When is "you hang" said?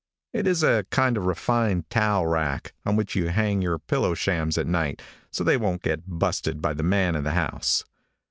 3.15-3.61